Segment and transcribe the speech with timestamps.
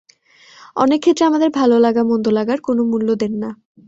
[0.75, 3.49] অনেক ক্ষেত্রে আমাদের ভালো লাগা মন্দ লাগার কোনো মূল্য দেন না।